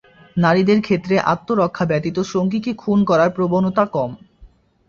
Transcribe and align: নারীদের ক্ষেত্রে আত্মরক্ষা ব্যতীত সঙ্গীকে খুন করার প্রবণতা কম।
নারীদের 0.37 0.79
ক্ষেত্রে 0.81 1.15
আত্মরক্ষা 1.33 1.85
ব্যতীত 1.85 2.17
সঙ্গীকে 2.33 2.71
খুন 2.73 2.99
করার 3.05 3.29
প্রবণতা 3.29 3.83
কম। 3.87 4.11